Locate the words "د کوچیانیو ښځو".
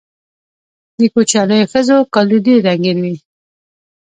0.97-1.97